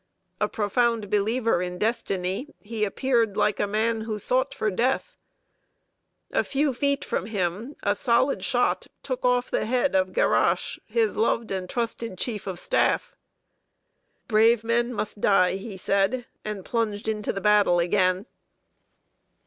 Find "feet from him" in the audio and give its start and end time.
6.73-7.75